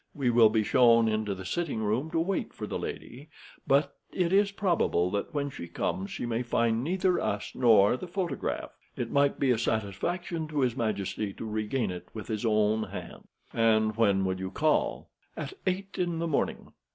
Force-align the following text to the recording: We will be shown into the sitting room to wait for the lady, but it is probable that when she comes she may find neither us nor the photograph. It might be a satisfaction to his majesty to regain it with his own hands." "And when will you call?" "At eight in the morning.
We 0.15 0.31
will 0.31 0.49
be 0.49 0.63
shown 0.63 1.07
into 1.07 1.35
the 1.35 1.45
sitting 1.45 1.77
room 1.83 2.09
to 2.09 2.19
wait 2.19 2.53
for 2.53 2.65
the 2.65 2.79
lady, 2.79 3.29
but 3.67 3.95
it 4.11 4.33
is 4.33 4.49
probable 4.49 5.11
that 5.11 5.31
when 5.31 5.51
she 5.51 5.67
comes 5.67 6.09
she 6.09 6.25
may 6.25 6.41
find 6.41 6.83
neither 6.83 7.19
us 7.19 7.51
nor 7.53 7.95
the 7.97 8.07
photograph. 8.07 8.71
It 8.97 9.11
might 9.11 9.39
be 9.39 9.51
a 9.51 9.59
satisfaction 9.59 10.47
to 10.47 10.61
his 10.61 10.75
majesty 10.75 11.33
to 11.33 11.45
regain 11.45 11.91
it 11.91 12.07
with 12.15 12.29
his 12.29 12.47
own 12.47 12.81
hands." 12.81 13.27
"And 13.53 13.95
when 13.95 14.25
will 14.25 14.39
you 14.39 14.49
call?" 14.49 15.11
"At 15.37 15.53
eight 15.67 15.99
in 15.99 16.17
the 16.17 16.27
morning. 16.27 16.73